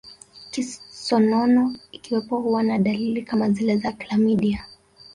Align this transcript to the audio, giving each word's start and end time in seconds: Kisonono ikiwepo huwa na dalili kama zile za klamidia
Kisonono 0.51 1.73
ikiwepo 1.91 2.37
huwa 2.39 2.63
na 2.63 2.77
dalili 2.79 3.21
kama 3.21 3.49
zile 3.49 3.77
za 3.77 3.91
klamidia 3.91 4.65